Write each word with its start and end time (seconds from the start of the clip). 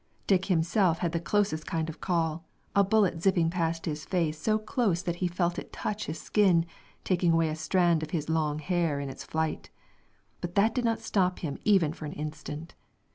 Dick 0.25 0.45
himself 0.45 0.97
had 0.97 1.11
the 1.11 1.19
closest 1.19 1.67
kind 1.67 1.87
of 1.87 1.97
a 1.97 1.99
call, 1.99 2.43
a 2.75 2.83
bullet 2.83 3.21
zipping 3.21 3.51
past 3.51 3.85
his 3.85 4.03
face 4.03 4.39
so 4.41 4.57
close 4.57 5.03
that 5.03 5.17
he 5.17 5.27
felt 5.27 5.59
it 5.59 5.71
touch 5.71 6.05
his 6.07 6.19
skin, 6.19 6.65
taking 7.03 7.33
away 7.33 7.49
a 7.49 7.55
strand 7.55 8.01
of 8.01 8.09
his 8.09 8.27
long 8.27 8.57
hair 8.57 8.99
in 8.99 9.09
its 9.11 9.23
flight. 9.23 9.69
But 10.41 10.55
that 10.55 10.73
did 10.73 10.85
not 10.85 11.01
stop 11.01 11.37
him 11.37 11.59
even 11.65 11.93
for 11.93 12.05
an 12.05 12.13
instant. 12.13 12.73